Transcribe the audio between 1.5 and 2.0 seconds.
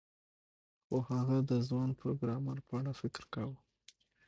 ځوان